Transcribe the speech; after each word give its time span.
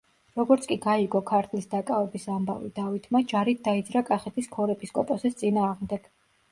როგორც 0.37 0.63
კი 0.69 0.77
გაიგო 0.85 1.21
ქართლის 1.31 1.67
დაკავების 1.75 2.25
ამბავი 2.37 2.73
დავითმა, 2.81 3.23
ჯარით 3.35 3.63
დაიძრა 3.69 4.05
კახეთის 4.13 4.53
ქორეპისკოპოსის 4.59 5.41
წინააღმდეგ. 5.45 6.13